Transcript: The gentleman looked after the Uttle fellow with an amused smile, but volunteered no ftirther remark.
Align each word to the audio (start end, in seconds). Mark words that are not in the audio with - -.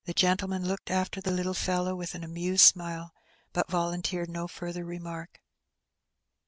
The 0.05 0.15
gentleman 0.15 0.65
looked 0.67 0.89
after 0.89 1.21
the 1.21 1.29
Uttle 1.29 1.55
fellow 1.55 1.95
with 1.95 2.15
an 2.15 2.23
amused 2.23 2.63
smile, 2.65 3.13
but 3.53 3.69
volunteered 3.69 4.31
no 4.31 4.47
ftirther 4.47 4.83
remark. 4.83 5.39